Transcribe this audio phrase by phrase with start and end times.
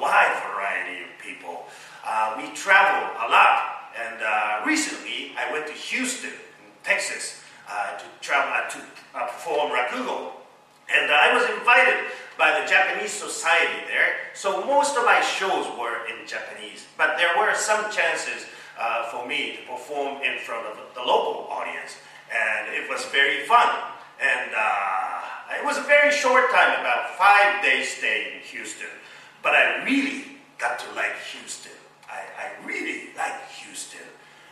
[0.00, 1.66] wide variety of people.
[2.06, 6.32] Uh, we travel a lot, and uh, recently I went to Houston,
[6.82, 8.78] Texas, uh, to travel uh, to
[9.14, 10.32] uh, perform rakugo,
[10.88, 14.32] and I was invited by the Japanese society there.
[14.34, 18.46] So most of my shows were in Japanese, but there were some chances
[19.12, 22.00] for me to perform in front of the local audience,
[22.32, 23.68] and it was very fun.
[24.18, 24.50] And
[25.52, 28.88] it was a very short time, about five days stay in Houston,
[29.42, 30.24] but I really
[30.58, 31.72] got to like Houston.
[32.08, 34.06] I, I really like Houston.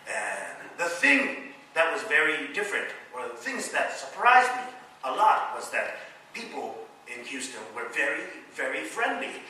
[0.08, 4.72] And the thing that was very different, or the things that surprised me
[5.04, 5.96] a lot, was that
[6.32, 9.42] people in Houston were very, very friendly.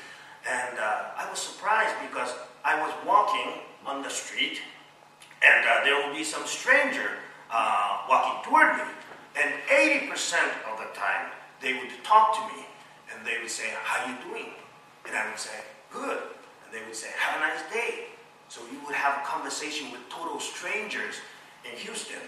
[0.49, 4.61] And uh, I was surprised because I was walking on the street,
[5.43, 7.11] and uh, there would be some stranger
[7.51, 8.85] uh, walking toward me.
[9.37, 10.35] And 80%
[10.73, 11.31] of the time,
[11.61, 12.67] they would talk to me,
[13.13, 14.53] and they would say, how you doing?
[15.09, 16.19] And I would say, good.
[16.65, 18.13] And they would say, have a nice day.
[18.49, 21.17] So you would have a conversation with total strangers
[21.65, 22.21] in Houston.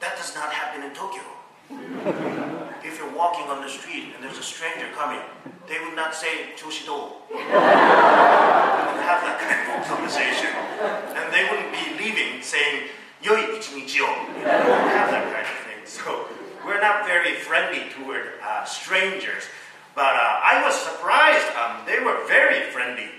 [0.00, 1.22] That does not happen in Tokyo.
[2.84, 5.20] if you're walking on the street and there's a stranger coming,
[5.68, 7.12] they would not say Choshido.
[7.28, 10.50] they wouldn't have that kind of conversation.
[11.14, 12.88] And they wouldn't be leaving saying
[13.22, 14.08] Yoi ichinichi o.
[14.34, 15.82] They wouldn't have that kind of thing.
[15.84, 16.28] So
[16.64, 19.44] we're not very friendly toward uh, strangers.
[19.98, 21.50] But uh, I was surprised.
[21.58, 23.10] Um, they were very friendly.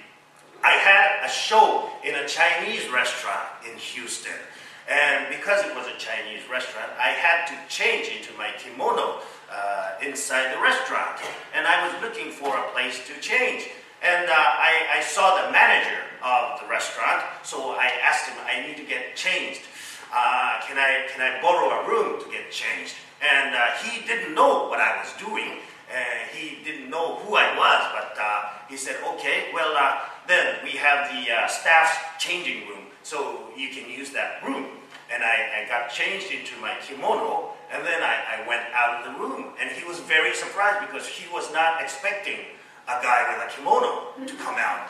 [0.64, 4.40] I had a show in a Chinese restaurant in Houston.
[4.88, 9.20] And because it was a Chinese restaurant, I had to change into my kimono
[9.52, 11.20] uh, inside the restaurant.
[11.54, 13.68] And I was looking for a place to change.
[14.00, 18.66] And uh, I, I, saw the manager of the restaurant, so I asked him, I
[18.66, 19.68] need to get changed.
[20.16, 22.96] Uh, can, I, can I borrow a room to get changed?
[23.20, 25.60] And uh, he didn't know what I was doing.
[25.90, 25.98] Uh,
[26.32, 30.72] he didn't know who I was, but uh, he said, okay, well, uh, then we
[30.78, 34.68] have the uh, staff's changing room, so you can use that room.
[35.12, 39.12] And I, I got changed into my kimono, and then I, I, went out of
[39.12, 39.54] the room.
[39.60, 42.38] And he was very surprised because he was not expecting
[42.86, 44.88] a guy with a kimono to come out.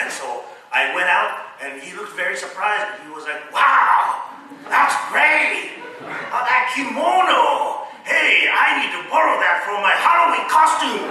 [0.00, 0.42] And so
[0.72, 3.00] I went out, and he looked very surprised.
[3.06, 4.26] He was like, wow,
[4.68, 5.78] that's great!
[6.02, 7.85] Oh, that kimono!
[8.06, 11.02] Hey, I need to borrow that for my Halloween costume!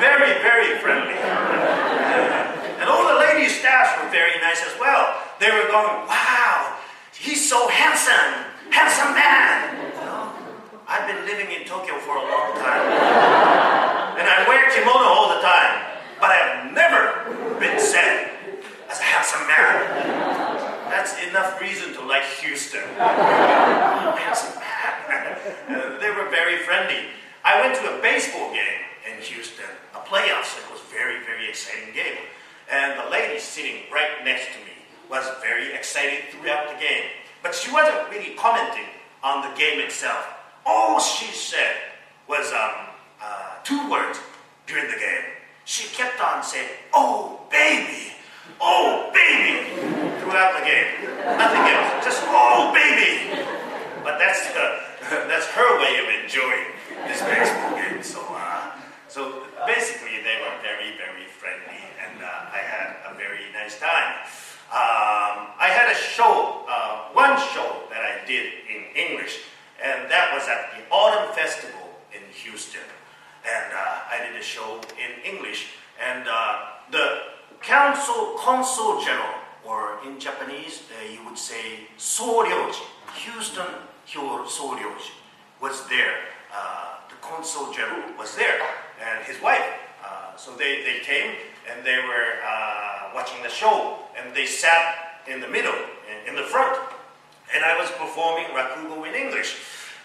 [0.00, 1.14] very, very friendly.
[2.80, 5.22] And all the lady staffs were very nice as well.
[5.38, 6.78] They were going, wow,
[7.12, 9.92] he's so handsome, handsome man.
[10.02, 10.32] Know,
[10.88, 14.18] I've been living in Tokyo for a long time.
[14.18, 18.34] And I wear kimono all the time, but I've never been said
[18.90, 20.40] as a handsome man.
[20.90, 22.82] That's enough reason to like Houston.
[22.98, 24.69] handsome man.
[26.00, 27.10] They were very friendly.
[27.44, 30.56] I went to a baseball game in Houston, a playoffs.
[30.58, 32.18] It was very, very exciting game.
[32.70, 34.70] And the lady sitting right next to me
[35.10, 37.10] was very excited throughout the game.
[37.42, 38.86] But she wasn't really commenting
[39.22, 40.26] on the game itself.
[40.64, 41.76] All she said
[42.28, 42.86] was um,
[43.20, 44.18] uh, two words
[44.66, 45.24] during the game.
[45.64, 48.12] She kept on saying, oh, baby,
[48.60, 49.70] oh, baby,
[50.20, 51.10] throughout the game.
[51.38, 53.44] Nothing else, just, oh, baby.
[54.04, 54.80] But that's, uh,
[55.28, 56.66] that's her way of enjoying
[57.08, 58.02] this baseball game.
[58.02, 58.72] So, uh,
[59.08, 64.26] so basically, they were very, very friendly, and uh, I had a very nice time.
[64.70, 69.40] Um, I had a show, uh, one show that I did in English,
[69.82, 72.86] and that was at the Autumn Festival in Houston.
[73.42, 76.58] And uh, I did a show in English, and uh,
[76.92, 77.18] the
[77.60, 79.34] council consul general,
[79.64, 82.84] or in Japanese, uh, you would say Souryoji,
[83.26, 83.74] Houston
[84.06, 85.10] Hyo Souryoji,
[85.60, 86.14] was there.
[86.54, 88.62] Uh, the consul general was there,
[89.02, 89.66] and his wife.
[90.04, 91.34] Uh, so they, they came,
[91.68, 92.38] and they were
[93.14, 95.76] watching the show, and they sat in the middle,
[96.26, 96.72] in, the front.
[97.52, 99.56] And I was performing rakugo in English.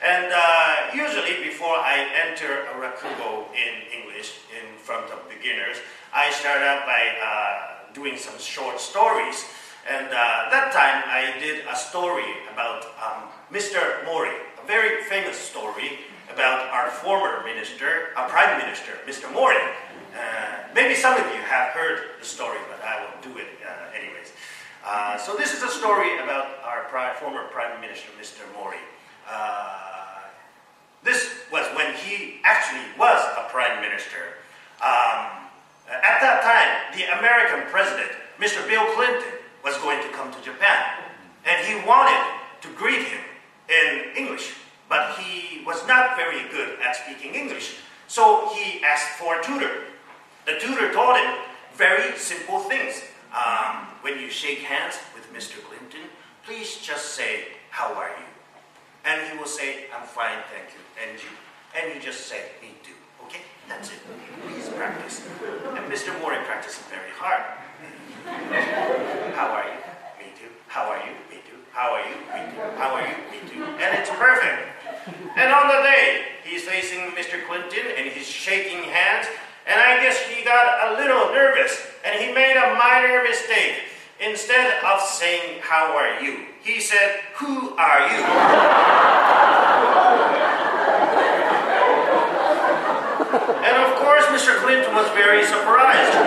[0.04, 5.78] And uh, usually, before I enter a rakugo in English in front of beginners,
[6.14, 9.46] I start out by uh, doing some short stories.
[9.88, 14.04] And uh, that time, I did a story about um, Mr.
[14.04, 16.04] Mori, a very famous story
[16.34, 19.32] about our former minister, our prime minister, Mr.
[19.32, 19.64] Mori.
[20.12, 23.48] Uh, maybe some of you have heard the story, but I will do it
[24.86, 25.18] uh.
[25.18, 28.42] So this is a story about our pri- former Prime Minister, Mr.
[28.54, 28.78] Mori.
[29.30, 30.22] Uh,
[31.04, 34.38] this was when he actually was a Prime Minister.
[34.82, 35.46] Um,
[35.88, 38.68] at that time, the American President, Mr.
[38.68, 39.24] Bill Clinton,
[39.64, 40.84] was going to come to Japan.
[41.46, 42.22] And he wanted
[42.62, 43.22] to greet him
[43.70, 44.54] in English,
[44.90, 47.78] but he was not very good at speaking English.
[48.08, 49.86] So he asked for a tutor.
[50.46, 51.36] The tutor taught him
[51.76, 53.02] very simple things.
[53.34, 55.58] Um, when you shake hands with Mr.
[55.66, 56.06] Clinton,
[56.46, 58.30] please just say, How are you?
[59.04, 60.82] And he will say, I'm fine, thank you.
[61.02, 61.34] And you?
[61.74, 62.94] And you just say, Me too.
[63.26, 63.42] Okay?
[63.68, 63.98] That's it.
[64.46, 65.26] Please practice.
[65.74, 66.14] And Mr.
[66.22, 67.42] Mori practiced very hard.
[69.34, 69.82] How are you?
[70.22, 70.54] Me too.
[70.68, 71.14] How are you?
[71.34, 71.58] Me too.
[71.74, 72.16] How are you?
[72.30, 72.62] Me too.
[72.78, 73.18] How are you?
[73.34, 73.64] Me too.
[73.82, 74.70] And it's perfect.
[75.36, 77.42] And on the day, he's facing Mr.
[77.48, 79.26] Clinton and he's shaking hands.
[79.66, 83.82] And I guess he got a little nervous and he made a minor mistake.
[84.20, 86.50] Instead of saying, How are you?
[86.66, 88.22] he said, Who are you?
[93.62, 94.58] and of course, Mr.
[94.66, 96.18] Clinton was very surprised.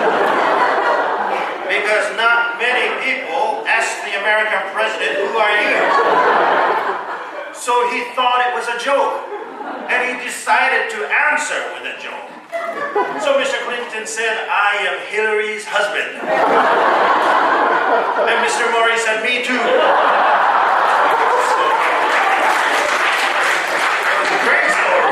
[1.67, 5.75] because not many people ask the American president, Who are you?
[7.51, 9.27] So he thought it was a joke.
[9.91, 12.31] And he decided to answer with a joke.
[13.19, 13.59] So Mr.
[13.67, 16.15] Clinton said, I am Hillary's husband.
[17.89, 18.69] And Mr.
[18.71, 19.57] Mori said, Me too.
[24.45, 25.09] Great story.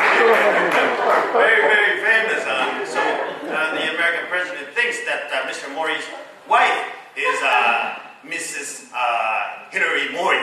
[1.33, 2.45] very, very famous.
[2.45, 5.73] Uh, so uh, the American president thinks that uh, Mr.
[5.73, 6.05] Mori's
[6.47, 8.91] wife is uh, Mrs.
[8.93, 10.37] Uh, Hillary Mori.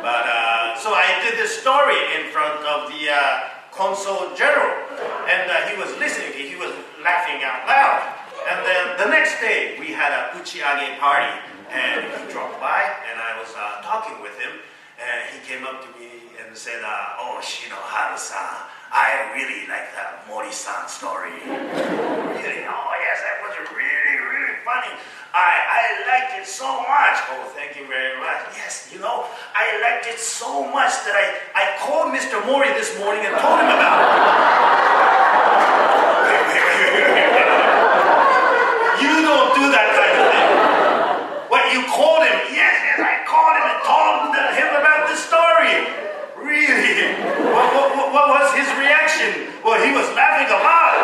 [0.00, 3.12] but uh, so I did this story in front of the
[3.72, 4.72] consul general,
[5.28, 6.32] and he was listening.
[6.32, 6.72] He was
[7.02, 8.13] laughing out loud.
[8.44, 11.32] And then the next day we had a uchiage party,
[11.72, 13.52] and he dropped by, and I was
[13.82, 14.60] talking with him,
[15.00, 20.22] and he came up to me and said, uh, "Oh, Shinohara-san, I really like that
[20.28, 21.34] Mori-san story.
[21.42, 22.62] really?
[22.68, 24.92] Oh, yes, that was really, really funny.
[25.34, 27.16] I, I liked it so much.
[27.32, 28.54] Oh, thank you very much.
[28.54, 32.38] Yes, you know, I liked it so much that I, I called Mr.
[32.46, 33.98] Mori this morning and told him about
[37.40, 37.48] it.
[39.04, 40.48] you don't do that kind of thing.
[41.52, 42.38] What, you called him?
[42.48, 45.76] Yes, yes, I called him and told him about the story.
[46.40, 47.20] Really?
[47.52, 49.52] What, what, what, was his reaction?
[49.60, 50.96] Well, he was laughing a lot.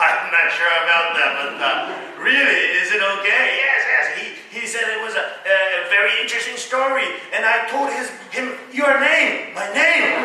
[0.00, 3.44] I'm not sure about that, but uh, really, is it okay?
[3.60, 4.04] Yes, yes.
[4.16, 4.24] He,
[4.60, 9.00] he said it was a, a, very interesting story, and I told his, him your
[9.00, 10.16] name, my name.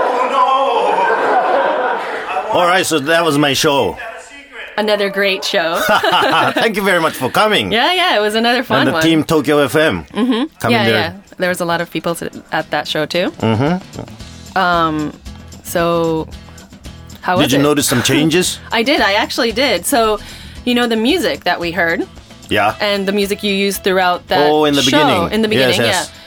[0.00, 0.44] oh no!
[2.58, 3.96] All right, so that was my show.
[4.76, 5.80] Another great show.
[6.54, 7.70] Thank you very much for coming.
[7.72, 9.02] Yeah, yeah, it was another fun and the one.
[9.02, 10.08] team Tokyo FM.
[10.08, 10.54] Mm-hmm.
[10.56, 10.94] Coming yeah, there.
[10.94, 11.20] yeah.
[11.38, 12.16] There was a lot of people
[12.52, 13.30] at that show too.
[13.30, 14.58] Mm-hmm.
[14.58, 15.12] Um,
[15.62, 16.28] so
[17.20, 17.62] how did you it?
[17.62, 18.58] notice some changes?
[18.72, 19.00] I did.
[19.00, 19.86] I actually did.
[19.86, 20.18] So,
[20.64, 22.06] you know, the music that we heard.
[22.50, 22.76] Yeah.
[22.80, 24.50] And the music you used throughout that.
[24.50, 25.32] Oh, in the show, beginning.
[25.32, 26.12] In the beginning, yes, yes.
[26.12, 26.23] yeah.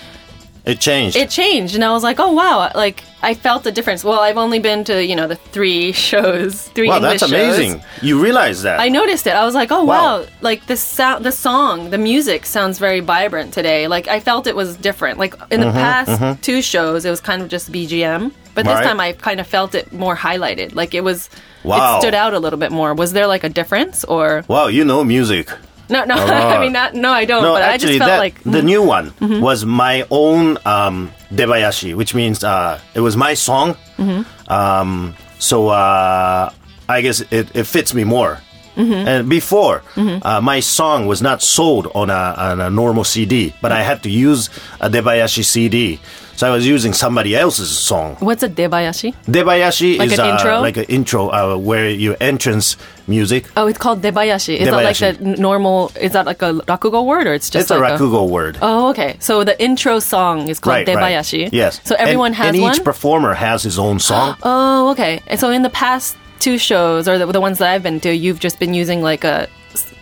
[0.67, 1.15] It changed.
[1.15, 4.03] It changed, and I was like, "Oh wow!" Like I felt the difference.
[4.03, 7.79] Well, I've only been to you know the three shows, three wow, English that's amazing.
[7.79, 8.03] Shows.
[8.03, 8.81] You realize that?
[8.81, 9.33] I noticed it.
[9.33, 10.25] I was like, "Oh wow!" wow.
[10.41, 13.88] Like the sound, the song, the music sounds very vibrant today.
[13.88, 15.19] Like I felt it was different.
[15.19, 16.41] Like in the mm-hmm, past mm-hmm.
[16.41, 18.83] two shows, it was kind of just BGM, but this right.
[18.83, 20.75] time I kind of felt it more highlighted.
[20.75, 21.29] Like it was.
[21.63, 21.97] Wow.
[21.97, 22.93] It stood out a little bit more.
[22.93, 24.43] Was there like a difference, or?
[24.47, 25.50] Wow, you know music.
[25.89, 26.15] No, no.
[26.15, 27.44] I mean, not, no, I don't.
[27.44, 29.41] No, but actually, I just felt that, like the new one mm-hmm.
[29.41, 33.75] was my own um, debayashi, which means uh, it was my song.
[33.98, 34.51] Mm-hmm.
[34.51, 36.51] Um, so uh,
[36.89, 38.41] I guess it, it fits me more.
[38.75, 39.08] Mm-hmm.
[39.08, 43.72] And before, uh, my song was not sold on a, on a normal CD, but
[43.72, 46.00] I had to use a debayashi CD.
[46.38, 48.15] So I was using somebody else's song.
[48.20, 49.15] What's a debayashi?
[49.25, 50.62] Debayashi like is an intro?
[50.62, 52.77] like an intro uh, where your entrance
[53.08, 53.46] music.
[53.58, 54.58] Oh, it's called debayashi.
[54.58, 55.00] Is debayashi.
[55.00, 55.91] that like a normal?
[56.00, 57.72] Is that like a rakugo word or it's just?
[57.72, 58.60] It's like a rakugo a, word.
[58.62, 59.17] Oh, okay.
[59.20, 61.46] So the intro song is called right, debayashi.
[61.46, 61.53] Right.
[61.53, 61.82] Yes.
[61.84, 62.75] So everyone and, has and one.
[62.75, 64.38] each performer has his own song.
[64.44, 65.24] oh, okay.
[65.25, 68.15] And so in the past two shows or the, the ones that I've been to,
[68.15, 69.50] you've just been using like a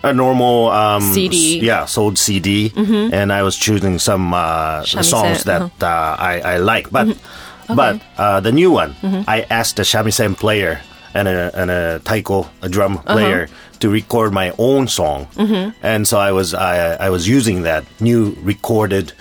[0.03, 1.59] a normal um, CD.
[1.59, 3.13] yeah, sold CD, mm-hmm.
[3.13, 5.85] and I was choosing some uh, songs that uh-huh.
[5.85, 6.91] uh, I, I like.
[6.91, 7.71] But mm-hmm.
[7.71, 7.75] okay.
[7.75, 9.23] but uh, the new one, mm-hmm.
[9.27, 10.81] I asked the shamisen player
[11.13, 13.13] and a, and a taiko, a drum uh-huh.
[13.13, 13.79] player, uh-huh.
[13.79, 15.71] to record my own song, mm-hmm.
[15.81, 19.13] and so I was I, I was using that new recorded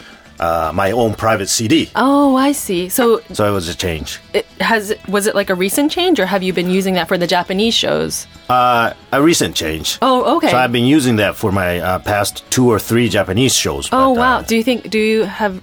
[0.45, 1.75] uh, my own private CD.
[1.97, 2.89] Oh, I see.
[2.99, 4.09] So So it was a change.
[4.39, 7.17] it has was it like a recent change, or have you been using that for
[7.19, 8.27] the Japanese shows?
[8.49, 9.99] Uh, a recent change.
[10.03, 10.51] Oh, okay.
[10.51, 13.89] So I've been using that for my uh, past two or three Japanese shows.
[13.93, 14.39] oh, but, wow.
[14.39, 14.81] uh, Do you think?
[14.91, 15.55] Do you have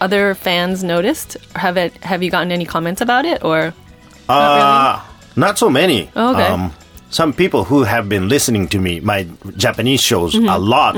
[0.00, 1.36] other fans noticed?
[1.56, 1.92] Have it?
[2.04, 3.38] Have you gotten any comments about it?
[3.44, 3.72] Or
[4.28, 5.00] Uh,
[5.36, 6.10] not so many.
[6.16, 6.46] Oh, okay.
[6.46, 6.72] Um,
[7.10, 10.48] some people who have been listening to me, my Japanese shows Mm-hmm.
[10.48, 10.96] a lot,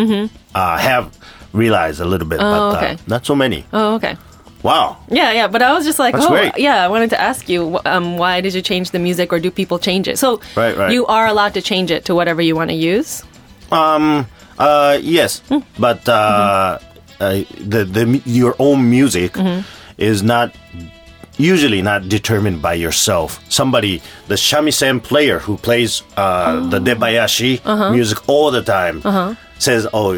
[0.54, 1.04] uh, have
[1.56, 2.92] realized a little bit, but okay.
[2.92, 3.64] uh, not so many.
[3.72, 4.16] oh, okay.
[4.62, 4.96] Wow.
[5.10, 6.58] Yeah, yeah, but I was just like, That's oh, great.
[6.58, 6.82] yeah.
[6.84, 9.78] I wanted to ask you, um, why did you change the music, or do people
[9.78, 10.18] change it?
[10.18, 10.90] So Right, right.
[10.90, 13.22] you are allowed to change it to whatever you want to use.
[13.70, 14.26] Um.
[14.58, 14.98] Uh.
[15.02, 15.60] Yes, Hmm.
[15.78, 16.78] but uh,
[17.20, 19.60] uh, the the your own music Mm-hmm.
[19.98, 20.50] is not
[21.38, 23.38] usually not determined by yourself.
[23.48, 26.66] Somebody, the shamisen player who plays uh, Oh.
[26.72, 27.92] the debayashi Uh-huh.
[27.92, 29.02] music all the time,
[29.58, 30.12] says, "Oh,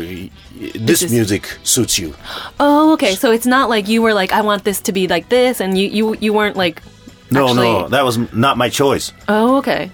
[0.74, 2.14] this is- music suits you."
[2.60, 3.14] Oh, okay.
[3.14, 5.78] So it's not like you were like, I want this to be like this, and
[5.78, 6.82] you you you weren't like.
[7.30, 9.12] No, actually- no, that was not my choice.
[9.28, 9.90] Oh, okay.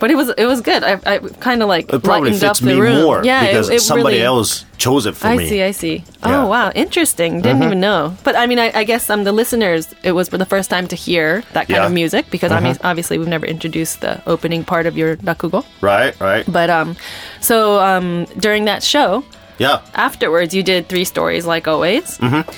[0.00, 0.82] But it was it was good.
[0.82, 3.02] I, I kind of like It probably lightened up fits the me room.
[3.02, 5.44] more Yeah, it- because it somebody really- else chose it for I me.
[5.44, 5.94] I see, I see.
[5.96, 6.02] Yeah.
[6.02, 6.32] Mm-hmm.
[6.32, 7.42] Oh, wow, interesting.
[7.42, 8.16] Didn't even know.
[8.24, 10.88] But I mean, I, I guess um, the listeners, it was for the first time
[10.88, 11.76] to hear that kind Yeah.
[11.76, 11.86] Mm-hmm.
[11.86, 15.64] of music because I mean, obviously we've never introduced the opening part of your rakugo.
[15.82, 16.44] Right, right.
[16.50, 16.96] But um,
[17.42, 19.22] so um, during that show,
[19.58, 19.82] Yeah.
[19.94, 22.16] afterwards, you did three stories like always.
[22.18, 22.48] Mm-hmm.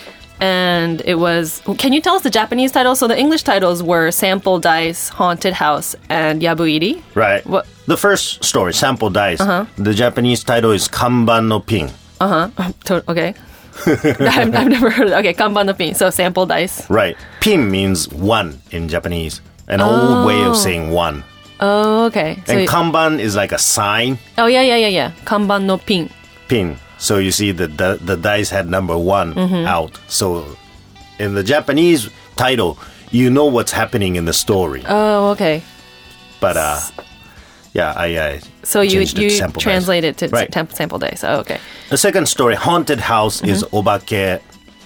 [0.42, 1.62] And it was.
[1.78, 2.96] Can you tell us the Japanese title?
[2.96, 7.00] So the English titles were Sample Dice, Haunted House, and Yabuiri.
[7.14, 7.46] Right.
[7.46, 9.66] What- The first story, Sample Dice, Uh-huh.
[9.78, 11.90] the Japanese title is Kanban no Pin.
[12.20, 13.34] To- okay.
[13.86, 15.94] I've, I've never heard of Okay, Kanban no Pin.
[15.94, 16.90] So Sample Dice.
[16.90, 17.16] Right.
[17.40, 19.40] Pin means one in Japanese.
[19.68, 21.22] An old way of saying one.
[21.60, 22.42] Oh, okay.
[22.46, 24.18] So, And Kanban is like a sign.
[24.38, 25.10] oh, yeah, yeah, yeah, yeah.
[25.24, 26.10] Kanban no Pin.
[26.48, 26.76] Pin.
[27.02, 29.66] So you see the, the, the dice had number one Mm-hmm.
[29.66, 29.98] out.
[30.06, 30.56] So
[31.18, 32.78] in the Japanese title,
[33.10, 34.82] you know what's happening in the story.
[34.88, 35.62] Oh, okay.
[36.40, 36.78] But uh,
[37.74, 39.52] yeah, I uh, So you changed it to you Dice.
[39.58, 40.50] translate it to Right.
[40.52, 41.24] temp- Sample Dice.
[41.24, 41.58] Oh, okay.
[41.90, 43.50] The second story, Haunted House, Mm-hmm.
[43.50, 44.40] is Obake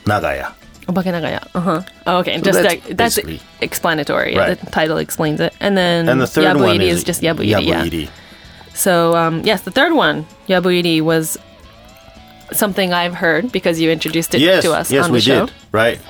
[0.05, 0.53] Nagaya.
[0.89, 1.43] Obake Nagaya.
[1.55, 1.83] Uh-huh.
[2.07, 2.41] Oh, okay.
[2.41, 3.19] just that's like that's
[3.61, 4.33] explanatory.
[4.33, 4.61] Yeah, Right.
[4.61, 5.53] The title explains it.
[5.61, 7.67] And then And the third Yabuiri one is, is just Yabuiri.
[8.05, 8.09] Yeah.
[8.75, 11.37] So um, yes, the third one, Yabuiri, was
[12.53, 15.47] something I've heard because you introduced it Yes, to us yes, on the we show.
[15.47, 15.55] did.
[15.73, 16.01] Right.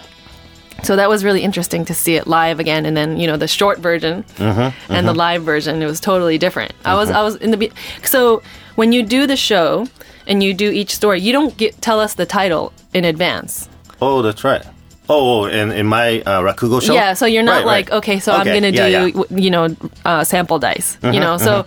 [0.83, 3.49] So that was really interesting to see it live again, and then you know the
[3.49, 5.83] short version Mm-hmm, and the live version.
[5.83, 6.73] It was totally different.
[6.85, 7.73] I was I was in the be-
[8.05, 8.43] so
[8.75, 9.87] when you do the show
[10.27, 13.69] and you do each story, you don't get tell us the title in advance.
[14.03, 14.63] Oh, that's right.
[15.09, 16.93] Oh, oh, in, in my uh, Rakugo show?
[16.93, 17.97] Yeah, so you're not Right, like right.
[17.99, 19.43] okay, so I'm gonna do yeah, Mm-hmm, yeah.
[19.45, 20.99] you know uh, sample dice.
[21.03, 21.65] you know, so.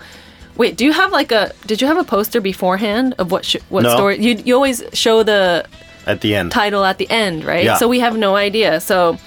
[0.59, 1.43] Wait, do you have like a?
[1.65, 3.95] Did you have a poster beforehand of what sh- what No.
[3.95, 4.15] story?
[4.25, 5.65] You you always show the
[6.05, 6.51] At the end.
[6.51, 7.63] title at the end, right?
[7.65, 7.77] Yeah.
[7.79, 8.79] So we have no idea.
[8.81, 9.17] So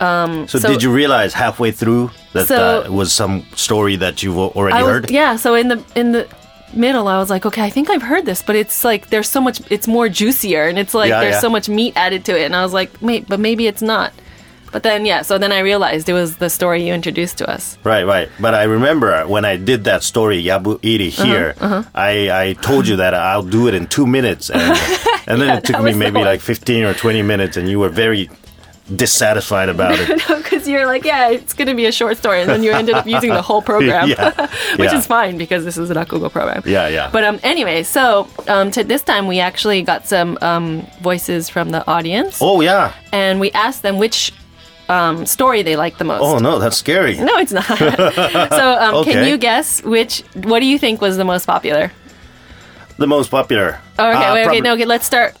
[0.00, 4.22] So, So- did you realize halfway through that So- uh, it was some story that
[4.22, 5.10] you've al- already I was, heard?
[5.10, 5.36] yeah.
[5.36, 6.24] So in the in the
[6.72, 9.40] middle, I was like, okay, I think I've heard this, but it's like there's so
[9.46, 9.60] much.
[9.68, 11.40] It's more juicier, and it's like Yeah, there's yeah.
[11.46, 14.10] so much meat added to it, and I was like, wait, but maybe it's not.
[14.72, 17.76] But then yeah, so then I realized it was the story you introduced to us.
[17.84, 18.28] Right, right.
[18.38, 21.54] But I remember when I did that story, Yabu Iri, Uh-huh, here,
[21.94, 24.50] I, I told you that I'll do it in two minutes.
[24.50, 24.62] And,
[25.26, 27.88] and then Yeah, it took me maybe like 15 or 20 minutes, and you were
[27.88, 28.30] very
[28.94, 30.20] dissatisfied about it.
[30.50, 32.94] Because you're like, yeah, it's going to be a short story, and then you ended
[32.96, 34.30] up using the whole program, Yeah,
[34.76, 34.98] which yeah.
[34.98, 36.62] is fine because this is an Akugo program.
[36.66, 37.08] Yeah, yeah.
[37.10, 41.70] But um, anyway, so um, to this time we actually got some um, voices from
[41.70, 42.92] the audience, oh, yeah.
[43.12, 44.32] and we asked them which
[44.90, 46.22] um, story they liked the most.
[46.22, 47.16] Oh, no, that's scary.
[47.16, 47.64] No, it's not.
[48.60, 50.22] so, um, can you guess which?
[50.34, 51.92] What do you think was the most popular?
[52.98, 53.78] The most popular.
[53.98, 54.84] Oh, okay, Uh, wait, okay, no, okay.
[54.84, 55.34] Let's start.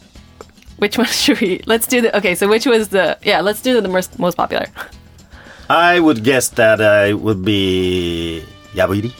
[0.78, 1.60] Which one should we?
[1.66, 2.16] Let's do the.
[2.16, 3.18] Okay, so which was the?
[3.22, 4.66] Yeah, let's do the most most popular.
[5.68, 8.42] I would guess that uh, it would be
[8.74, 9.12] Yabuiri.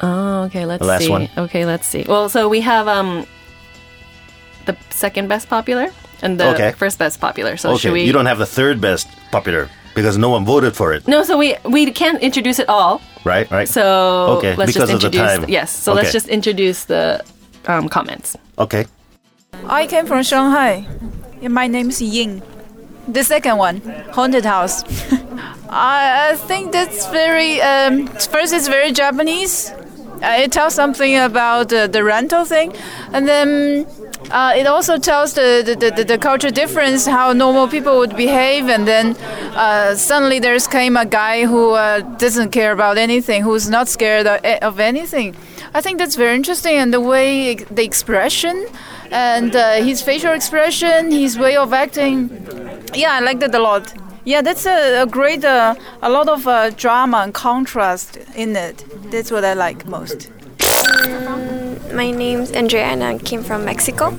[0.00, 0.64] Oh, okay.
[0.66, 1.10] Let's The last see.
[1.10, 1.28] one.
[1.36, 2.04] Okay, let's see.
[2.08, 3.26] Well, so we have um
[4.66, 5.90] the second best popular
[6.22, 6.72] and the Okay.
[6.72, 7.56] first best popular.
[7.56, 8.02] So Okay, should we?
[8.04, 11.36] you don't have the third best popular because no one voted for it, No, so
[11.36, 13.00] we we can't introduce it all.
[13.24, 13.50] right?
[13.50, 13.68] Right.
[13.68, 13.82] So
[14.38, 15.38] Okay, let's because just of the introduce.
[15.40, 15.44] time.
[15.48, 15.70] yes.
[15.70, 17.20] So let's just introduce the
[17.66, 18.36] um, comments.
[18.58, 18.86] okay.
[19.68, 20.86] I came from Shanghai.
[21.40, 22.42] Yeah, My is Ying.
[23.08, 23.80] The second one,
[24.12, 24.82] Haunted House.
[25.68, 29.72] I, I think that's very, um, first, it's very Japanese.
[30.22, 32.72] Uh, it tells something about uh, the rental thing.
[33.12, 33.86] And then
[34.30, 38.68] uh, it also tells the, the, the, the culture difference, how normal people would behave,
[38.68, 39.16] and then
[39.54, 44.26] uh, suddenly there's came a guy who uh, doesn't care about anything, who's not scared
[44.26, 45.34] of, of anything.
[45.74, 48.66] I think that's very interesting, and the way the expression
[49.10, 52.30] and uh, his facial expression, his way of acting.
[52.94, 53.92] Yeah, I like that a lot.
[54.24, 58.84] Yeah, that's a, a great, uh, a lot of uh, drama and contrast in it.
[59.10, 60.30] That's what I like most.
[60.82, 64.10] Um, my name's Andrea and I came from Mexico.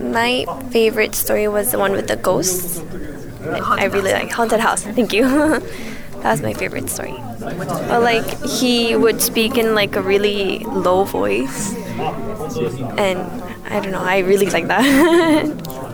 [0.00, 2.80] My favorite story was the one with the ghosts.
[3.42, 4.82] I really like Haunted House.
[4.98, 5.24] Thank you.
[6.22, 7.14] that was my favorite story.
[7.40, 11.74] But like he would speak in like a really low voice,
[12.96, 13.18] and
[13.66, 14.02] I don't know.
[14.02, 15.84] I really like that.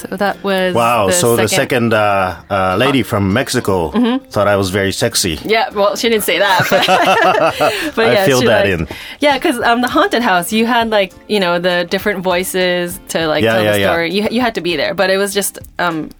[0.00, 1.06] So that was wow.
[1.06, 1.42] The so second.
[1.44, 3.90] the second uh, uh, lady from Mexico
[4.30, 5.38] thought I was very sexy.
[5.44, 6.86] Yeah, well, she didn't say that, but,
[7.96, 8.96] but I yeah, feel she, that like- in.
[9.20, 13.26] Yeah, because um, the haunted house, you had like you know the different voices to
[13.26, 13.92] like Yeah, tell yeah, the yeah.
[13.92, 14.10] story.
[14.12, 16.10] You you had to be there, but it was just um,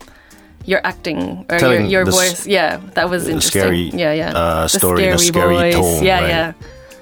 [0.67, 2.47] your acting or your, Telling your the s- voice.
[2.47, 3.63] Yeah, that was the interesting.
[3.63, 4.33] scary, yeah, yeah.
[4.37, 6.29] uh, story in a scary tone, Yeah, right.
[6.29, 6.53] yeah.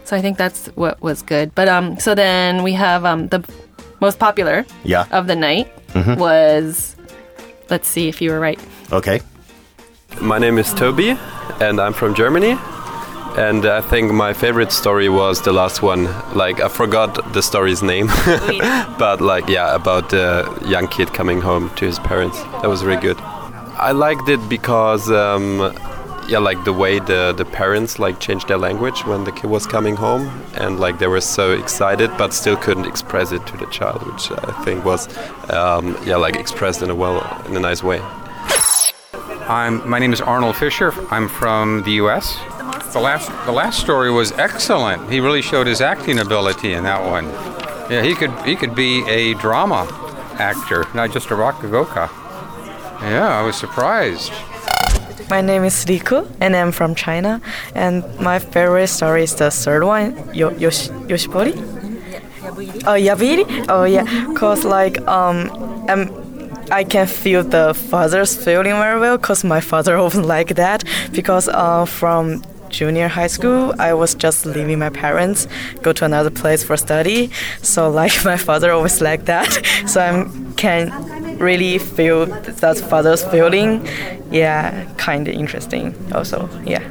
[0.04, 1.54] So I think that's what was good.
[1.54, 3.42] But um, so then we have um the
[4.00, 5.04] most popular Yeah.
[5.10, 6.20] of the night Mm-hmm.
[6.20, 6.96] was.
[7.70, 8.60] Let's see if you were right.
[8.92, 9.20] Okay.
[10.20, 11.16] My name is Toby,
[11.60, 12.56] and I'm from Germany.
[13.36, 16.04] And I think my favorite story was the last one.
[16.34, 18.06] Like I forgot the story's name,
[18.98, 22.42] but like yeah, about the young kid coming home to his parents.
[22.62, 23.16] That was really good.
[23.78, 25.72] I liked it because um,
[26.28, 29.66] yeah, like the way the the parents like changed their language when the kid was
[29.66, 33.66] coming home, and like they were so excited, but still couldn't express it to the
[33.66, 35.08] child, which I think was
[35.50, 38.00] um, yeah, like expressed in a well in a nice way.
[39.48, 40.92] I'm, my name is Arnold Fisher.
[41.10, 42.36] I'm from the U.S.
[42.92, 45.10] The last, the last story was excellent.
[45.10, 47.24] He really showed his acting ability in that one.
[47.90, 49.86] Yeah, he could, he could be a drama
[50.38, 52.10] actor, not just a rock rakugoka.
[53.00, 54.32] Yeah, I was surprised.
[55.30, 57.40] My name is Riku, and I'm from China.
[57.74, 61.54] And my favorite story is the third one, Yo- Yosh- Yoshibori.
[62.86, 63.66] Oh, Yabuiri?
[63.68, 64.04] Oh, yeah.
[64.34, 65.50] Cause like um,
[65.88, 66.10] um,
[66.70, 69.18] I can feel the father's feeling very well.
[69.18, 70.84] Cause my father wasn't like that.
[71.12, 75.46] Because uh, from junior high school, I was just leaving my parents,
[75.82, 77.30] go to another place for study.
[77.60, 79.50] So like my father always like that.
[79.86, 80.88] So I can
[81.38, 83.86] really feel that father's feeling.
[84.30, 85.94] Yeah, kind of interesting.
[86.12, 86.82] Also, yeah.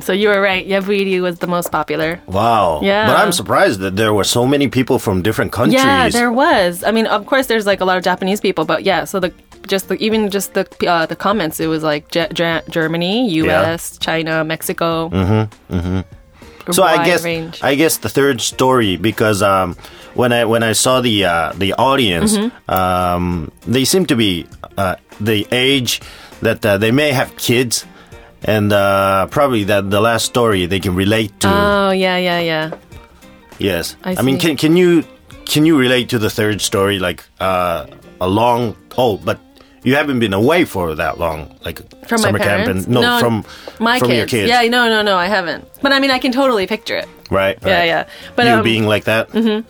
[0.00, 0.66] So you were right.
[0.66, 2.20] Yabuiri was the most popular.
[2.26, 2.80] Wow.
[2.82, 3.06] Yeah.
[3.06, 5.82] But I'm surprised that there were so many people from different countries.
[5.82, 6.84] Yeah, there was.
[6.84, 9.04] I mean, of course, there's like a lot of Japanese people, but yeah.
[9.04, 9.32] So the
[9.66, 13.98] just the, even just the uh, the comments, it was like Ge- Ge- Germany, U.S.,
[13.98, 15.08] China, Mexico.
[15.10, 15.74] Mm-hmm.
[15.74, 16.00] Mm-hmm.
[16.70, 17.58] So I guess range.
[17.62, 19.76] I guess the third story because um,
[20.14, 22.70] when I when I saw the uh, the audience, Mm-hmm.
[22.70, 24.46] um, they seem to be
[24.76, 26.00] uh, the age
[26.42, 27.84] that uh, they may have kids,
[28.44, 31.48] and uh, probably that the last story they can relate to.
[31.48, 32.70] oh yeah, yeah, yeah.
[33.58, 35.04] yes, I mean, can can you
[35.44, 37.86] can you relate to the third story like uh,
[38.20, 39.38] a long oh, but
[39.82, 43.44] you haven't been away for that long, like From summer camp and no, from
[43.78, 44.18] my from kids.
[44.18, 45.66] your kids, Yeah, no, no, no, I haven't.
[45.82, 47.08] But I mean, I can totally picture it.
[47.30, 47.86] right, Yeah, right.
[47.86, 48.08] yeah.
[48.36, 49.28] But you um, being like that.
[49.30, 49.66] Mm-hmm.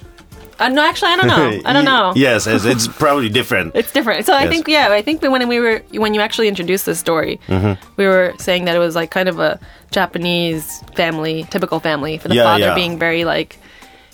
[0.62, 1.60] uh, no, actually, I don't know.
[1.68, 2.12] I don't know.
[2.16, 3.74] yes, it's, it's probably different.
[3.76, 4.26] It's different.
[4.26, 4.50] So I Yes.
[4.52, 7.80] think yeah, I think that when we were when you actually introduced this story, Mm-hmm.
[7.96, 9.58] we were saying that it was like kind of a
[9.90, 12.74] Japanese family, typical family for the Yeah, father yeah.
[12.74, 13.58] being very like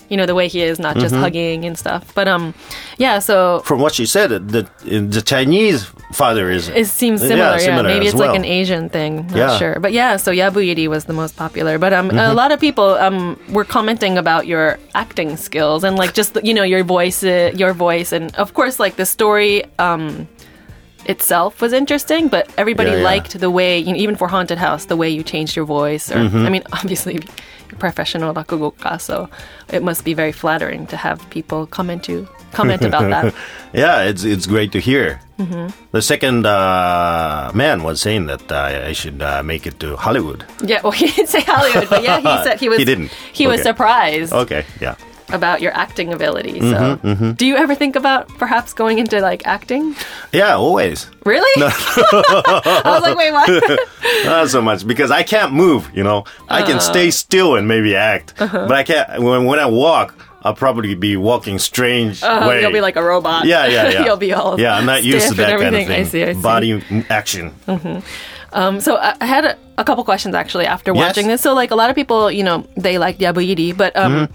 [0.09, 1.23] you know the way he is, not just Mm-hmm.
[1.23, 2.03] hugging and stuff.
[2.15, 2.53] But um
[2.97, 7.57] yeah, so From what she said, the the Chinese father is it seems similar.
[7.57, 9.27] Yeah, similar maybe it's like an Asian thing.
[9.27, 9.57] Not Yeah.
[9.57, 10.17] sure, but yeah.
[10.17, 11.77] So Yabuiri was the most popular.
[11.77, 12.31] But um, Mm-hmm.
[12.31, 16.53] a lot of people um were commenting about your acting skills and like just you
[16.53, 20.27] know your voice, uh, your voice, and of course like the story um
[21.09, 22.27] itself was interesting.
[22.27, 23.03] But everybody Yeah, yeah.
[23.03, 26.11] liked the way, you know, even for Haunted House, the way you changed your voice.
[26.11, 26.45] Or Mm-hmm.
[26.45, 27.13] I mean, obviously.
[27.69, 29.27] You're professional rakugoka, so
[29.67, 33.33] it must be very flattering to have people comment to comment about that.
[33.73, 35.19] Yeah, it's it's great to hear.
[35.37, 35.67] Mm-hmm.
[35.91, 40.45] The second uh, man was saying that uh, I should uh, make it to Hollywood.
[40.63, 42.79] Yeah, well, he didn't say Hollywood, but yeah, he said he was.
[42.79, 43.11] He didn't.
[43.33, 44.95] He was surprised Okay, yeah.
[45.29, 46.59] About your acting ability.
[46.59, 49.95] So, Mm-hmm, do you ever think about perhaps going into like acting?
[50.31, 51.09] Yeah, always.
[51.25, 51.63] Really?
[51.63, 53.79] I was like, wait, what?
[54.25, 55.89] Not so much because I can't move.
[55.93, 58.65] You know, I can stay still and maybe act, Uh-huh.
[58.67, 59.21] but I can't.
[59.21, 62.61] When when I walk, I'll probably be walking strange Uh, way.
[62.61, 63.45] You'll be like a robot.
[63.45, 64.05] yeah, yeah, yeah.
[64.05, 64.75] You'll be all yeah.
[64.77, 65.91] I'm not used to that kind of thing.
[65.91, 66.23] I see.
[66.23, 66.41] I see.
[66.41, 67.53] Body action.
[68.53, 71.07] Um, so I had a, a couple questions actually after Yes.
[71.09, 71.41] watching this.
[71.41, 74.33] So like a lot of people, you know, they like Yabuiri, but um, Mm-hmm.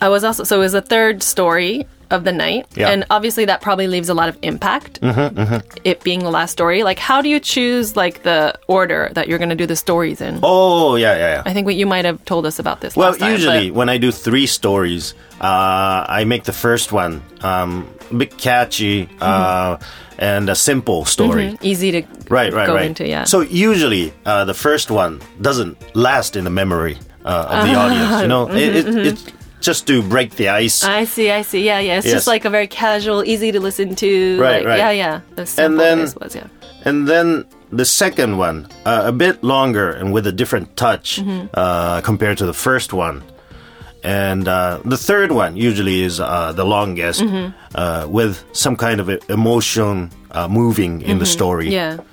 [0.00, 2.88] I was also so it was the third story of the night, Yeah.
[2.88, 4.98] and obviously that probably leaves a lot of impact.
[5.02, 9.28] Mm-hmm, It being the last story, like how do you choose like the order that
[9.28, 10.40] you're going to do the stories in?
[10.42, 11.42] Oh yeah, yeah, yeah.
[11.44, 12.96] I think what you might have told us about this.
[12.96, 16.92] Well, last time, usually but- when I do three stories, uh, I make the first
[16.92, 19.76] one um, a bit catchy uh,
[20.18, 21.58] and a simple story.
[21.60, 22.86] easy to Right, right, go right.
[22.86, 23.06] into.
[23.06, 23.24] Yeah.
[23.24, 28.22] So usually uh, the first one doesn't last in the memory uh, of the audience.
[28.22, 29.24] You know, it, it, it's
[29.60, 30.84] just to break the ice.
[30.84, 31.64] I see, I see.
[31.64, 31.98] Yeah, yeah.
[31.98, 32.14] It's Yes.
[32.14, 34.40] just like a very casual, easy to listen to.
[34.40, 34.78] Right, like, right.
[34.78, 35.20] Yeah, yeah.
[35.36, 36.46] The simple then- was, yeah.
[36.84, 41.46] And then the second one, uh, a bit longer and with a different touch Mm-hmm.
[41.54, 43.22] uh, compared to the first one.
[44.04, 47.50] And uh, the third one usually is uh, the longest, Mm-hmm.
[47.74, 51.98] uh, with some kind of emotion uh, moving in the story, Mm-hmm.
[51.98, 52.04] Yeah.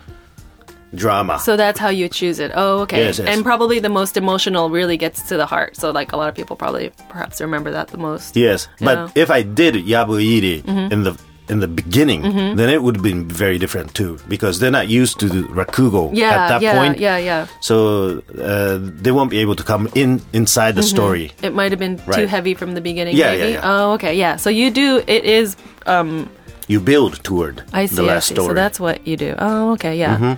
[0.95, 1.39] Drama.
[1.39, 2.51] So that's how you choose it.
[2.55, 3.05] Oh, okay.
[3.05, 3.27] Yes, yes.
[3.27, 5.75] And probably the most emotional really gets to the heart.
[5.75, 8.35] So like a lot of people probably perhaps remember that the most.
[8.35, 8.67] yes.
[8.67, 8.85] Mm-hmm.
[8.85, 11.13] but if I did Yabuiri in the
[11.47, 12.23] in the beginning,
[12.57, 16.09] then it would have been very different too, because they're not used to the rakugo
[16.11, 16.63] Yeah, at that point.
[16.63, 16.99] yeah, point.
[16.99, 17.47] yeah, yeah.
[17.61, 21.33] So uh, they won't be able to come in inside the story.
[21.43, 23.15] It might have been too heavy from the beginning.
[23.15, 23.53] Yeah, maybe.
[23.53, 23.61] yeah, yeah.
[23.71, 24.15] Oh, okay.
[24.17, 24.37] Yeah.
[24.37, 25.03] So you do.
[25.05, 25.55] It is.
[25.85, 26.29] Um,
[26.67, 27.95] You build toward I see.
[27.95, 28.33] the last I see.
[28.35, 28.47] story.
[28.49, 29.35] So that's what you do.
[29.37, 29.95] Oh, okay.
[30.01, 30.37] Yeah.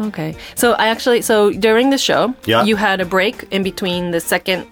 [0.00, 0.34] Okay.
[0.54, 1.22] So I actually.
[1.22, 2.64] So during the show, Yeah.
[2.64, 4.66] you had a break in between the second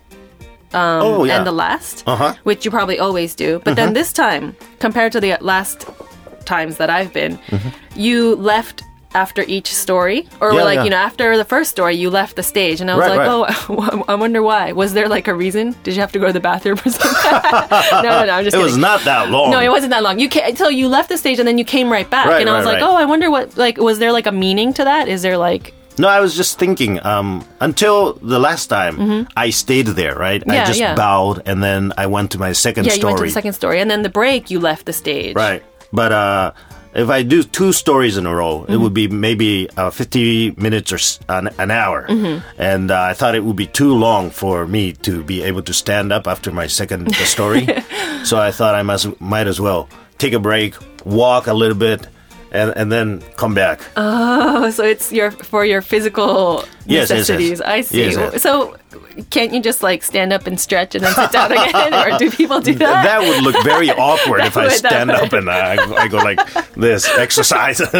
[0.74, 1.36] um, oh yeah.
[1.36, 2.34] and the last, Uh-huh.
[2.44, 3.60] which you probably always do.
[3.64, 3.94] But then mm-hmm.
[3.94, 5.86] this time, compared to the last
[6.44, 7.68] times that I've been, mm-hmm.
[7.96, 8.82] you left
[9.14, 10.52] after each story, or.
[10.52, 10.84] Yeah, like yeah.
[10.84, 13.48] you know after the first story, you left the stage, and I was Right, like,
[13.48, 13.98] right.
[13.98, 14.72] oh, I wonder why.
[14.72, 15.74] Was there like a reason?
[15.82, 17.22] Did you have to go to the bathroom or something?
[17.92, 18.32] no, no, no.
[18.34, 18.62] I'm just it kidding.
[18.64, 19.50] was not that long.
[19.50, 20.18] No, it wasn't that long.
[20.18, 22.50] You came, so you left the stage and then you came right back, Right, and
[22.50, 25.08] I was like, oh, I wonder what like was there like a meaning to that?
[25.08, 27.04] Is there like No, I was just thinking.
[27.04, 30.14] Um, until the last time, I stayed there.
[30.14, 30.66] Right, I Mm-hmm.
[30.66, 30.94] Just yeah.
[30.94, 33.12] bowed, and then I went to my second yeah, you story.
[33.14, 35.34] went to the second story, and then the break you left the stage.
[35.34, 36.52] Right, but uh,
[36.98, 38.72] if I do two stories in a row, Mm-hmm.
[38.72, 42.44] it would be maybe uh, fifty minutes or s- an, an hour, Mm-hmm.
[42.60, 45.72] and uh, I thought it would be too long for me to be able to
[45.72, 47.66] stand up after my second story.
[48.24, 52.06] so I thought I must might as well take a break, walk a little bit.
[52.50, 53.80] And, and then come back.
[53.96, 57.28] Oh, so it's your for your physical Yes, yes, yes.
[57.28, 57.60] necessities.
[57.60, 58.10] I see.
[58.10, 58.42] Yes.
[58.42, 58.74] So
[59.28, 62.30] can't you just like stand up and stretch and then sit down again, or do
[62.30, 63.02] people do that?
[63.04, 66.40] That would look very awkward if I stand up and I, I go like
[66.74, 67.82] this, exercise.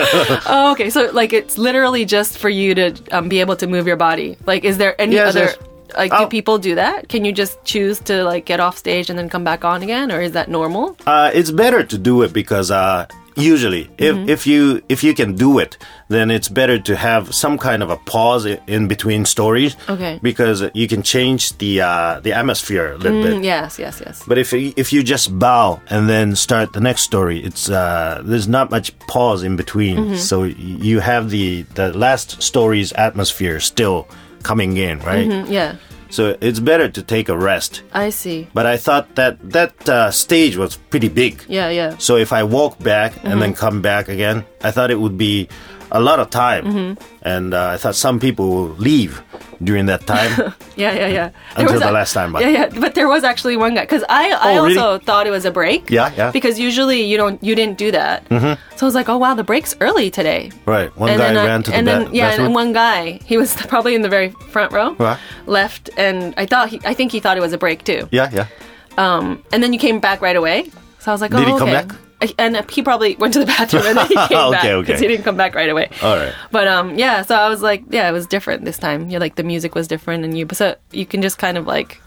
[0.46, 0.88] Oh, okay.
[0.88, 4.38] So like it's literally just for you to um, be able to move your body.
[4.46, 5.50] Like, is there any other?
[5.96, 6.26] Like, do Oh.
[6.26, 7.08] people do that?
[7.08, 10.10] Can you just choose to like get off stage and then come back on again,
[10.12, 10.96] or is that normal?
[11.06, 13.06] uh, it's better to do it because uh,
[13.38, 14.28] usually, if, Mm-hmm.
[14.28, 15.76] if you if you can do it,
[16.08, 19.76] then it's better to have some kind of a pause in between stories.
[19.88, 20.18] Okay.
[20.22, 23.44] Because you can change the uh, the atmosphere a little Mm, bit.
[23.44, 24.22] yes, yes, yes.
[24.26, 28.22] But if you- if you just bow and then start the next story, it's uh,
[28.24, 30.16] there's not much pause in between, Mm-hmm.
[30.16, 34.06] so you have the the last story's atmosphere still
[34.42, 35.28] coming in, right?
[35.28, 35.76] Mm, yeah,
[36.10, 37.82] So it's better to take a rest.
[37.92, 38.48] I see.
[38.54, 41.42] But I thought that that uh, stage was pretty big.
[41.48, 41.96] Yeah, yeah.
[41.98, 43.40] So if I walk back and Mm-hmm.
[43.40, 45.48] then come back again, I thought it would be
[45.90, 47.02] a lot of time, Mm-hmm.
[47.22, 49.22] and uh, I thought some people will leave
[49.62, 50.52] during that time.
[50.78, 51.28] Yeah, yeah, yeah.
[51.56, 52.80] There Until the a- last time, but- yeah, yeah.
[52.80, 54.78] But there was actually one guy because I, I Oh, really?
[54.78, 55.90] also thought it was a break.
[55.90, 56.30] Yeah, yeah.
[56.30, 58.28] Because usually you don't, you didn't do that.
[58.28, 58.54] Mm-hmm.
[58.76, 60.52] So I was like, oh wow, the break's early today.
[60.66, 60.94] right.
[60.96, 62.46] One and guy then I- ran to the and then yeah, bathroom.
[62.46, 65.18] and one guy, he was probably in the very front row, Right.
[65.46, 68.06] left, and I thought he, I think he thought it was a break too.
[68.12, 68.46] yeah, yeah.
[68.96, 70.70] Um, And then you came back right away,
[71.00, 71.82] so I was like, Did oh, he come okay.
[71.86, 71.96] back?
[72.38, 74.80] And he probably went to the bathroom and then he came Okay, back okay.
[74.80, 75.88] because he didn't come back right away.
[76.02, 76.34] All right.
[76.50, 77.22] But um, yeah.
[77.22, 79.08] So I was like, yeah, it was different this time.
[79.08, 82.00] Yeah, like the music was different, and you so you can just kind of like,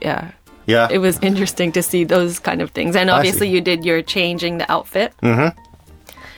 [0.00, 0.30] yeah,
[0.66, 0.88] Yeah.
[0.90, 2.94] it was interesting to see those kind of things.
[2.94, 5.12] And obviously, you did your changing the outfit.
[5.22, 5.58] Mm-hmm.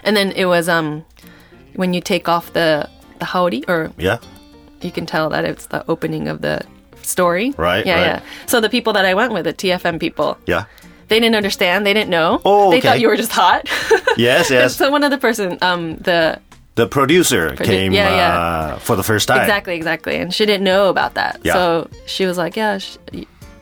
[0.05, 1.05] And then it was um,
[1.75, 4.19] when you take off the the haori, or yeah.
[4.81, 6.63] you can tell that it's the opening of the
[7.03, 7.53] story.
[7.59, 8.07] Right, Yeah, right.
[8.07, 8.21] yeah.
[8.47, 10.65] So the people that I went with, the TFM people, Yeah.
[11.09, 11.85] They didn't understand.
[11.87, 12.41] They didn't know.
[12.45, 12.77] Oh, okay.
[12.77, 13.69] They thought you were just hot.
[14.19, 14.77] Yes, yes.
[14.77, 16.41] so one other person, um, the
[16.75, 18.39] The producer came yeah, yeah.
[18.39, 19.41] Uh, for the first time.
[19.43, 21.39] exactly, exactly, and she didn't know about that.
[21.45, 21.53] Yeah.
[21.53, 22.97] So she was like, "Yeah, sh-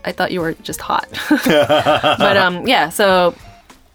[0.04, 1.08] I thought you were just hot."
[1.44, 2.88] but um, yeah.
[2.90, 3.34] So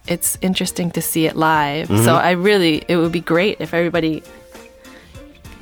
[0.08, 1.88] it's interesting to see it live.
[1.88, 2.28] So Mm-hmm.
[2.28, 4.22] I really, it would be great if everybody,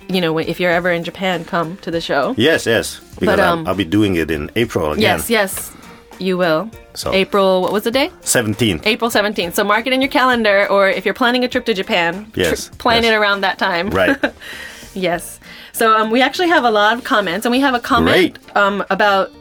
[0.09, 2.33] you know, if you're ever in Japan, come to the show.
[2.37, 2.99] Yes, yes.
[3.19, 5.01] Because But, I'll- um, I'll, be doing it in April again.
[5.03, 5.71] Yes, yes,
[6.19, 6.69] you will.
[6.93, 8.09] So- April, what was the day?
[8.21, 8.85] 17th.
[8.85, 9.53] April 17th.
[9.55, 12.69] So mark it in your calendar, or if you're planning a trip to Japan, Yes,
[12.69, 13.11] plan yes.
[13.13, 13.89] it around that time.
[13.89, 14.17] Right.
[14.93, 15.39] yes.
[15.73, 18.83] So um, we actually have a lot of comments, and we have a comment um,
[18.89, 19.31] about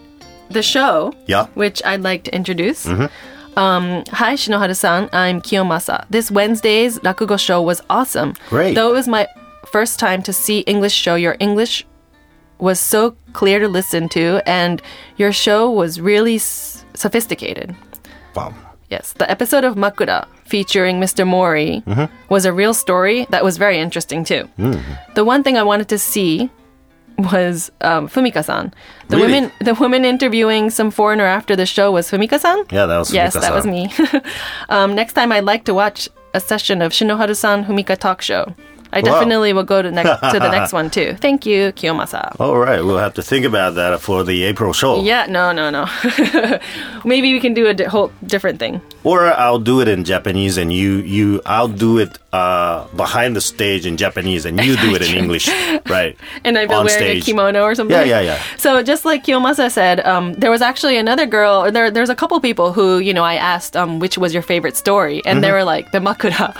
[0.50, 1.46] the show, Yeah.
[1.54, 2.86] which I'd like to introduce.
[2.86, 5.08] Um, hi, Shinohara-san.
[5.14, 6.04] I'm Kiyomasa.
[6.10, 8.34] This Wednesday's Rakugo show was awesome.
[8.50, 8.74] Great.
[8.74, 9.26] Though it was my
[9.72, 11.86] first time to see English show, your English
[12.58, 14.80] was so clear to listen to, and
[15.16, 17.74] your show was really s- sophisticated.
[18.34, 18.54] Wow.
[18.90, 21.26] Yes, the episode of Makura featuring Mr.
[21.26, 21.82] Mori
[22.28, 24.48] was a real story that was very interesting too.
[25.16, 26.48] The one thing I wanted to see
[27.18, 28.72] was um, Fumika-san.
[29.08, 29.32] The Really?
[29.32, 32.64] women, the woman interviewing some foreigner after the show was Fumika-san.
[32.70, 33.90] Yeah, that was yes, that was me.
[34.68, 38.54] um, next time, I'd like to watch a session of Shinohara-san Fumika talk show.
[38.96, 39.12] I Wow.
[39.12, 41.14] definitely will go to next to the next one too.
[41.20, 42.34] Thank you, Kiyomasa.
[42.40, 45.02] All right, we'll have to think about that for the April show.
[45.02, 45.84] Yeah, no, no, no.
[47.04, 48.80] Maybe we can do a di- whole different thing.
[49.06, 53.40] Or I'll do it in Japanese and you you I'll do it uh, behind the
[53.40, 55.46] stage in Japanese and you do it in English,
[55.86, 56.18] right?
[56.44, 57.22] and I've been on wearing stage.
[57.22, 57.94] a kimono or something.
[57.96, 58.38] Yeah, yeah, yeah.
[58.58, 61.62] So just like Kiyomasa said, um, there was actually another girl.
[61.62, 64.42] Or there, there's a couple people who you know I asked um, which was your
[64.42, 65.40] favorite story, and Mm-hmm.
[65.42, 66.50] they were like the Makura,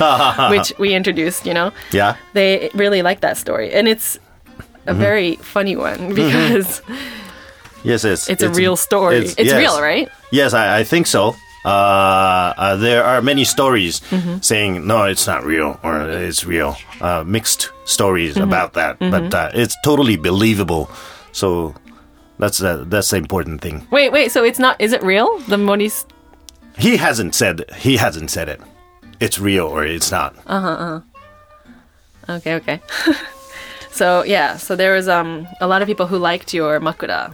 [0.54, 1.46] which we introduced.
[1.46, 2.14] You know, Yeah.
[2.32, 4.18] they really like that story, and it's
[4.87, 5.00] a Mm-hmm.
[5.02, 6.80] very funny one because
[7.82, 8.28] Yes, yes.
[8.30, 9.16] it's, a real story.
[9.18, 9.59] It's, yes.
[9.59, 10.09] real, right?
[10.30, 11.35] Yes, I, I think so.
[11.66, 14.38] Uh, uh, there are many stories Mm-hmm.
[14.40, 16.76] saying no, it's not real or it's real.
[17.00, 18.48] Uh, mixed stories Mm-hmm.
[18.48, 20.88] about that, but uh, it's totally believable.
[21.33, 21.74] So
[22.38, 23.83] that's uh, that's the important thing.
[23.90, 24.31] Wait, wait.
[24.33, 24.81] So it's not?
[24.81, 25.38] Is it real?
[25.48, 26.07] The Mori's.
[26.79, 28.61] He hasn't said he hasn't said it.
[29.18, 30.37] It's real or it's not.
[30.46, 31.00] Uh huh.
[32.29, 32.81] Okay, okay.
[33.90, 37.33] so yeah, so there was um a lot of people who liked your Makura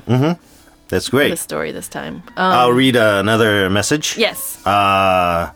[0.92, 1.38] That's the great.
[1.38, 2.22] story this time.
[2.36, 4.18] Um, I'll read uh, another message.
[4.18, 4.64] yes.
[4.66, 5.50] Uh,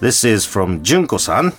[0.00, 1.52] this is from Junko-san.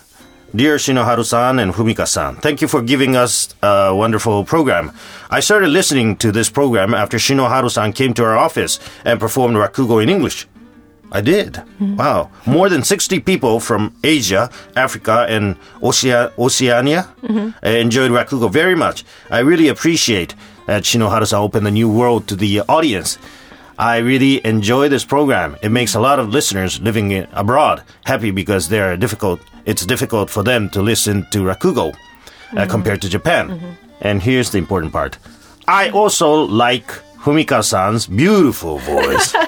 [0.55, 4.91] Dear Shinohara-san and Fumika-san, thank you for giving us a wonderful program.
[5.29, 10.01] I started listening to this program after Shinohara-san came to our office and performed Rakugo
[10.01, 10.47] in English.
[11.11, 11.61] I did.
[11.79, 12.31] Wow.
[12.47, 19.05] More than 60 people from Asia, Africa, and Ocea- Oceania uh, enjoyed Rakugo very much.
[19.29, 20.33] I really appreciate
[20.65, 23.17] that Shinohara-san opened a new world to the audience.
[23.77, 25.57] I really enjoy this program.
[25.61, 29.41] It makes a lot of listeners living abroad happy because they're difficult.
[29.65, 32.69] It's difficult for them to listen to Rakugo uh, mm-hmm.
[32.69, 33.49] compared to Japan.
[33.49, 33.71] Mm-hmm.
[34.01, 35.17] And here's the important part.
[35.67, 36.87] I also like
[37.23, 39.35] Fumika-san's beautiful voice.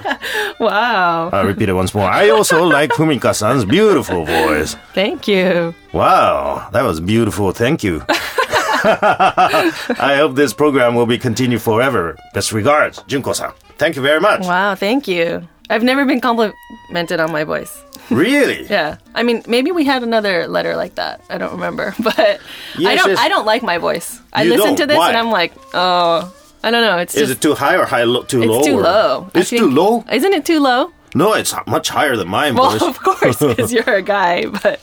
[0.60, 1.30] Wow.
[1.32, 2.10] I'll repeat it once more.
[2.10, 4.76] I also like Fumika-san's beautiful voice.
[4.94, 5.76] Thank you.
[5.94, 7.52] Wow, that was beautiful.
[7.52, 8.04] Thank you.
[10.00, 12.18] I hope this program will be continued forever.
[12.34, 13.52] Best regards, Junko-san.
[13.78, 14.42] Thank you very much.
[14.42, 15.48] Wow, thank you.
[15.70, 17.84] I've never been complimented on my voice.
[18.10, 18.66] Really?
[18.70, 18.98] Yeah.
[19.16, 21.22] I mean, maybe we had another letter like that.
[21.30, 23.20] I don't remember, but I don't yes.
[23.20, 24.22] I don't like my voice.
[24.34, 25.10] I listen to this Why?
[25.10, 28.04] and I'm like, "Oh, I don't know, it's Is just it too high or high
[28.04, 28.64] lo- too it's low?
[28.64, 29.30] too or- low.
[29.36, 30.04] It's too low?
[30.12, 30.92] Isn't it too low?
[31.18, 32.82] No, it's much higher than mine Well, voice.
[32.92, 34.80] of course, because you're a guy, but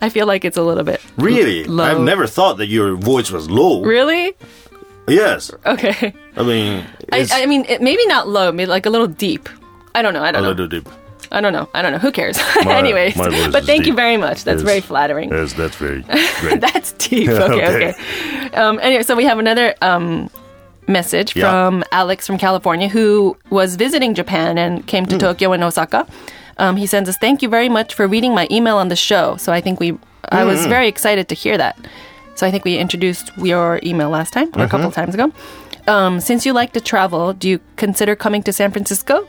[0.00, 1.64] I feel like it's a little bit Really?
[1.64, 1.84] low.
[1.84, 3.82] I've never thought that your voice was low.
[3.82, 4.34] Really?
[5.08, 5.52] Yes.
[5.64, 6.14] Okay.
[6.36, 9.48] I mean, I, I mean, it, maybe not low, maybe like a little deep.
[9.94, 10.22] I don't know.
[10.22, 10.48] I a don't know.
[10.48, 10.88] little deep.
[11.32, 11.68] I don't know.
[11.74, 11.98] I don't know.
[11.98, 12.36] Who cares?
[12.64, 14.44] My- Anyways, my but thank you very much.
[14.44, 14.68] That's Yes.
[14.70, 15.30] very flattering.
[15.30, 16.02] Yes, that's very
[16.40, 16.60] great.
[16.60, 17.28] That's deep.
[17.28, 17.88] Okay, Okay.
[17.90, 18.50] okay.
[18.56, 20.30] Um, anyway, so we have another um,
[20.88, 21.50] message Yeah.
[21.50, 25.20] from Alex from California who was visiting Japan and came to Hmm.
[25.20, 26.06] Tokyo and Osaka.
[26.58, 29.36] Um, he sends us, "Thank you very much for reading my email on the show."
[29.36, 29.98] So I think we,
[30.30, 30.70] I was Hmm.
[30.70, 31.76] very excited to hear that.
[32.34, 35.00] So I think we introduced your email last time or a couple Mm-hmm.
[35.00, 35.32] times ago.
[35.88, 39.26] Um, since you like to travel, do you consider coming to San Francisco?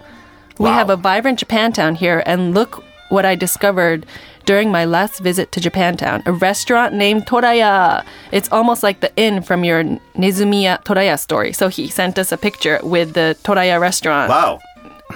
[0.60, 4.06] We have a vibrant Japantown here, and look what I discovered
[4.48, 8.04] during my last visit to Japantown a restaurant named Toraya.
[8.32, 9.84] It's almost like the inn from your
[10.16, 11.54] Nezumiya Toraya story.
[11.54, 14.30] So he sent us a picture with the Toraya restaurant.
[14.30, 14.60] Wow.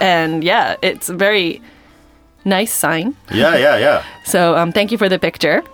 [0.00, 1.60] And yeah, it's a very
[2.44, 3.16] nice sign.
[3.32, 4.04] Yeah, yeah, yeah.
[4.24, 5.64] So um, thank you for the picture.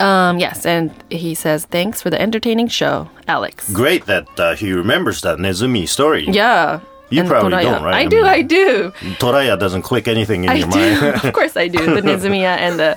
[0.00, 3.70] Um, yes, and he says, thanks for the entertaining show, Alex.
[3.72, 6.24] Great that uh, he remembers that Nezumi story.
[6.28, 6.80] Yeah.
[7.12, 7.62] You probably Toraya.
[7.62, 7.94] don't, right?
[7.94, 8.90] I, I do, mean- I do.
[9.20, 10.78] Toraya doesn't click anything in I your do.
[11.00, 11.24] mind.
[11.24, 11.94] of course I do.
[11.94, 12.96] The Nezumiya and the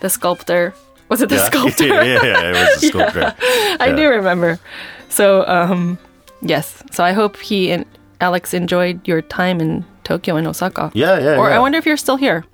[0.00, 0.72] the sculptor.
[1.08, 1.44] Was it the yeah.
[1.50, 1.86] sculptor?
[1.86, 3.34] yeah, yeah, it was a sculptor.
[3.80, 3.96] I Yeah.
[3.96, 4.58] do remember.
[5.08, 5.98] So, um,
[6.42, 6.82] yes.
[6.92, 7.84] So I hope he and
[8.20, 10.90] Alex enjoyed your time in Tokyo and Osaka.
[10.94, 11.50] Yeah, yeah, Or.
[11.50, 12.44] I wonder if you're still here.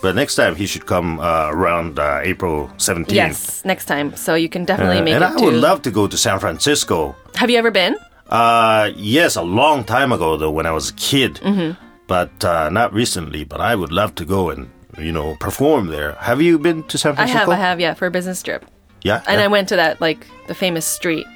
[0.00, 3.10] But next time he should come uh, around uh, April 17th.
[3.12, 4.14] Yes, next time.
[4.14, 5.44] So you can definitely Uh, make and it And I to.
[5.44, 7.16] would love to go to San Francisco.
[7.34, 7.96] Have you ever been?
[8.28, 11.36] Uh, yes, a long time ago though, when I was a kid.
[11.36, 11.82] Mm-hmm.
[12.06, 13.44] But uh, not recently.
[13.44, 16.12] But I would love to go and you know perform there.
[16.14, 17.38] Have you been to San Francisco?
[17.38, 18.64] I have, I have, yeah, for a business trip.
[19.02, 19.22] Yeah.
[19.26, 19.44] And yeah.
[19.44, 21.26] I went to that like the famous street.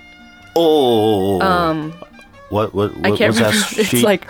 [0.57, 1.41] Oh.
[1.41, 1.93] Um,
[2.51, 3.57] what what, I can't remember.
[3.77, 4.27] It's like,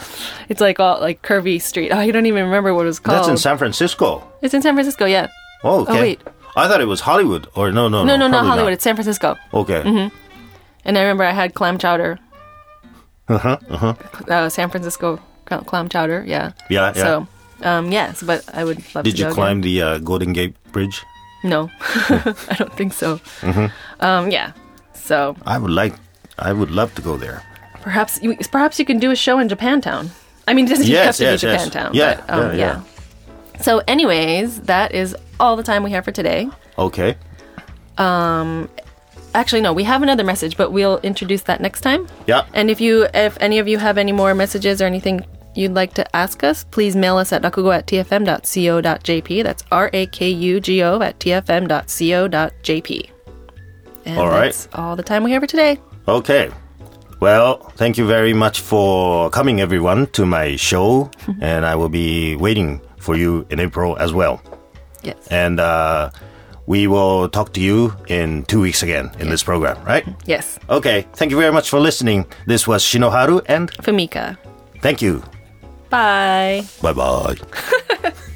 [0.48, 1.90] it's like all like curvy street.
[1.90, 3.18] Oh, I don't even remember what it was called.
[3.18, 4.22] That's in San Francisco.
[4.42, 5.06] It's in San Francisco.
[5.06, 5.28] Yeah.
[5.64, 6.00] Oh, okay.
[6.00, 6.20] wait.
[6.54, 8.72] I thought it was Hollywood or no no No, no no, not probably Hollywood.
[8.74, 9.36] It's San Francisco.
[9.54, 9.82] Okay.
[9.82, 10.12] Mhm.
[10.84, 12.18] And I remember I had clam chowder.
[13.34, 13.94] Uh huh.
[14.28, 15.18] Uh San Francisco
[15.48, 16.24] cl- clam chowder.
[16.26, 16.52] Yeah.
[16.70, 16.92] Yeah.
[16.94, 17.02] Yeah.
[17.04, 17.26] So,
[17.62, 19.60] um, yes, but I would love Did to Did you climb Again.
[19.62, 21.02] the uh, Golden Gate Bridge?
[21.44, 23.18] No, I don't think so.
[23.40, 23.66] Mm-hmm.
[24.00, 24.52] Um, yeah.
[24.94, 25.94] So I would like.
[26.38, 27.42] I would love to go there.
[27.82, 30.10] perhaps you, perhaps you can do a show in Japantown.
[30.46, 31.68] I mean, it doesn't Yes, have yes, to be yes.
[31.68, 31.90] Japantown.
[31.94, 32.80] Yeah, but, um, yeah, yeah.
[33.54, 33.60] yeah.
[33.62, 36.48] So, anyways, that is all the time we have for today.
[36.78, 37.16] Okay.
[39.34, 42.06] Actually, no, we have another message, but we'll introduce that next time.
[42.26, 42.44] Yeah.
[42.52, 45.94] And if you, if any of you have any more messages or anything you'd like
[45.94, 49.42] to ask us, please mail us at rakugo at tfm.co.jp.
[49.42, 53.10] That's R A K U G O at tfm.co.jp.
[54.04, 54.44] And All right.
[54.46, 55.78] that's all the time we have for today.
[56.08, 56.50] Okay.
[57.20, 61.08] Well, thank you very much for coming, everyone, to my show,
[61.40, 64.42] and I will be waiting for you in April as well.
[65.04, 65.28] Yes.
[65.28, 66.10] And uh,
[66.72, 70.08] we will talk to you in two weeks again in this program, right?
[70.24, 70.58] Yes.
[70.70, 71.04] Okay.
[71.12, 72.24] Thank you very much for listening.
[72.46, 74.38] This was Shinohara, and Famika.
[74.80, 75.22] thank you.
[75.90, 76.64] Bye.
[76.80, 77.36] Bye bye.